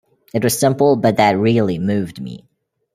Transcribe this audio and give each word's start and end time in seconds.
It 0.33 0.43
was 0.43 0.57
simple 0.57 0.95
but 0.95 1.17
that 1.17 1.37
really 1.37 1.77
moved 1.77 2.19
me. 2.19 2.47